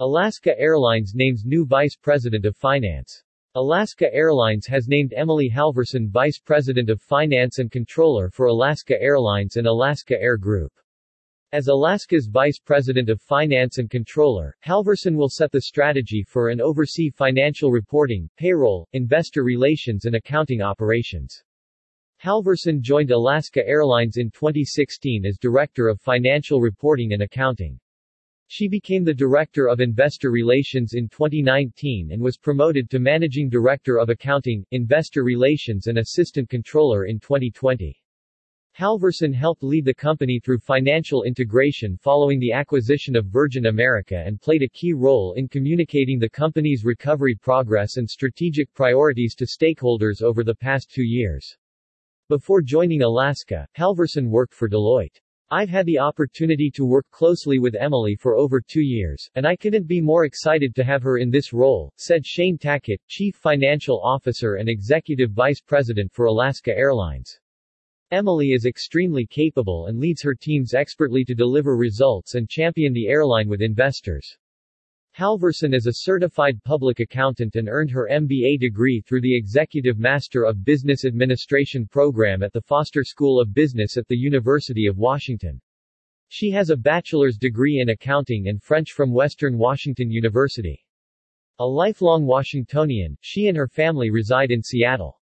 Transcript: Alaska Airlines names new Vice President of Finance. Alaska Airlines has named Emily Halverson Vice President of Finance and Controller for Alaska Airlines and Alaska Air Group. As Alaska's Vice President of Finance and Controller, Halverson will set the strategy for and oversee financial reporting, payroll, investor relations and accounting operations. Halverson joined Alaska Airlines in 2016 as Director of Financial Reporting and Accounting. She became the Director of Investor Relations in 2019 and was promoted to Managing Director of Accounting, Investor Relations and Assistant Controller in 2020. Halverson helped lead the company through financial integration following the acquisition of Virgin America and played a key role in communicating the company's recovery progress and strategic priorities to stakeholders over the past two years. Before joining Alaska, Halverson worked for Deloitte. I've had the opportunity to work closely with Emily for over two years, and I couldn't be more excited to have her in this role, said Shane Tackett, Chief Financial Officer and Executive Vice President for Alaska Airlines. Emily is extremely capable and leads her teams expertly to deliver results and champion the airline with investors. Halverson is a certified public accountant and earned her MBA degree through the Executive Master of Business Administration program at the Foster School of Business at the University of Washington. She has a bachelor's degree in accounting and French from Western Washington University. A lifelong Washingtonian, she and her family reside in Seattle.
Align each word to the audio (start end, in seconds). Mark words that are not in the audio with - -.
Alaska 0.00 0.58
Airlines 0.58 1.12
names 1.14 1.44
new 1.44 1.64
Vice 1.64 1.94
President 1.94 2.44
of 2.46 2.56
Finance. 2.56 3.22
Alaska 3.54 4.12
Airlines 4.12 4.66
has 4.66 4.88
named 4.88 5.14
Emily 5.16 5.48
Halverson 5.48 6.10
Vice 6.10 6.40
President 6.40 6.90
of 6.90 7.00
Finance 7.00 7.60
and 7.60 7.70
Controller 7.70 8.28
for 8.28 8.46
Alaska 8.46 9.00
Airlines 9.00 9.54
and 9.54 9.68
Alaska 9.68 10.20
Air 10.20 10.36
Group. 10.36 10.72
As 11.52 11.68
Alaska's 11.68 12.26
Vice 12.26 12.58
President 12.58 13.08
of 13.08 13.22
Finance 13.22 13.78
and 13.78 13.88
Controller, 13.88 14.56
Halverson 14.66 15.14
will 15.14 15.28
set 15.28 15.52
the 15.52 15.60
strategy 15.60 16.24
for 16.24 16.48
and 16.48 16.60
oversee 16.60 17.08
financial 17.08 17.70
reporting, 17.70 18.28
payroll, 18.36 18.88
investor 18.94 19.44
relations 19.44 20.06
and 20.06 20.16
accounting 20.16 20.60
operations. 20.60 21.40
Halverson 22.20 22.80
joined 22.80 23.12
Alaska 23.12 23.64
Airlines 23.64 24.16
in 24.16 24.32
2016 24.32 25.24
as 25.24 25.38
Director 25.38 25.86
of 25.86 26.00
Financial 26.00 26.60
Reporting 26.60 27.12
and 27.12 27.22
Accounting. 27.22 27.78
She 28.48 28.68
became 28.68 29.04
the 29.04 29.14
Director 29.14 29.68
of 29.68 29.80
Investor 29.80 30.30
Relations 30.30 30.94
in 30.94 31.08
2019 31.08 32.12
and 32.12 32.22
was 32.22 32.36
promoted 32.36 32.90
to 32.90 32.98
Managing 32.98 33.48
Director 33.48 33.98
of 33.98 34.10
Accounting, 34.10 34.64
Investor 34.70 35.24
Relations 35.24 35.86
and 35.86 35.98
Assistant 35.98 36.48
Controller 36.50 37.06
in 37.06 37.18
2020. 37.18 38.00
Halverson 38.76 39.32
helped 39.32 39.62
lead 39.62 39.84
the 39.84 39.94
company 39.94 40.40
through 40.40 40.58
financial 40.58 41.22
integration 41.22 41.96
following 41.96 42.40
the 42.40 42.50
acquisition 42.50 43.14
of 43.14 43.26
Virgin 43.26 43.66
America 43.66 44.20
and 44.26 44.40
played 44.40 44.62
a 44.62 44.68
key 44.68 44.92
role 44.92 45.32
in 45.34 45.46
communicating 45.46 46.18
the 46.18 46.28
company's 46.28 46.84
recovery 46.84 47.36
progress 47.36 47.98
and 47.98 48.10
strategic 48.10 48.72
priorities 48.74 49.36
to 49.36 49.46
stakeholders 49.46 50.22
over 50.22 50.42
the 50.42 50.56
past 50.56 50.90
two 50.90 51.04
years. 51.04 51.56
Before 52.28 52.62
joining 52.62 53.02
Alaska, 53.02 53.68
Halverson 53.78 54.28
worked 54.28 54.54
for 54.54 54.68
Deloitte. 54.68 55.20
I've 55.56 55.68
had 55.68 55.86
the 55.86 56.00
opportunity 56.00 56.68
to 56.74 56.84
work 56.84 57.08
closely 57.12 57.60
with 57.60 57.76
Emily 57.76 58.16
for 58.16 58.34
over 58.34 58.60
two 58.60 58.82
years, 58.82 59.30
and 59.36 59.46
I 59.46 59.54
couldn't 59.54 59.86
be 59.86 60.00
more 60.00 60.24
excited 60.24 60.74
to 60.74 60.82
have 60.82 61.00
her 61.04 61.18
in 61.18 61.30
this 61.30 61.52
role, 61.52 61.92
said 61.96 62.26
Shane 62.26 62.58
Tackett, 62.58 62.98
Chief 63.06 63.36
Financial 63.36 64.02
Officer 64.02 64.56
and 64.56 64.68
Executive 64.68 65.30
Vice 65.30 65.60
President 65.60 66.12
for 66.12 66.26
Alaska 66.26 66.76
Airlines. 66.76 67.38
Emily 68.10 68.48
is 68.48 68.66
extremely 68.66 69.26
capable 69.26 69.86
and 69.86 70.00
leads 70.00 70.22
her 70.22 70.34
teams 70.34 70.74
expertly 70.74 71.22
to 71.22 71.36
deliver 71.36 71.76
results 71.76 72.34
and 72.34 72.50
champion 72.50 72.92
the 72.92 73.06
airline 73.06 73.46
with 73.48 73.62
investors. 73.62 74.36
Halverson 75.16 75.72
is 75.72 75.86
a 75.86 75.92
certified 75.92 76.60
public 76.64 76.98
accountant 76.98 77.54
and 77.54 77.68
earned 77.68 77.92
her 77.92 78.08
MBA 78.10 78.58
degree 78.58 79.00
through 79.00 79.20
the 79.20 79.36
Executive 79.36 79.96
Master 79.96 80.42
of 80.42 80.64
Business 80.64 81.04
Administration 81.04 81.86
program 81.86 82.42
at 82.42 82.52
the 82.52 82.60
Foster 82.60 83.04
School 83.04 83.38
of 83.40 83.54
Business 83.54 83.96
at 83.96 84.08
the 84.08 84.16
University 84.16 84.86
of 84.86 84.98
Washington. 84.98 85.60
She 86.30 86.50
has 86.50 86.70
a 86.70 86.76
bachelor's 86.76 87.38
degree 87.38 87.78
in 87.78 87.90
accounting 87.90 88.48
and 88.48 88.60
French 88.60 88.90
from 88.90 89.12
Western 89.12 89.56
Washington 89.56 90.10
University. 90.10 90.84
A 91.60 91.64
lifelong 91.64 92.26
Washingtonian, 92.26 93.16
she 93.20 93.46
and 93.46 93.56
her 93.56 93.68
family 93.68 94.10
reside 94.10 94.50
in 94.50 94.64
Seattle. 94.64 95.20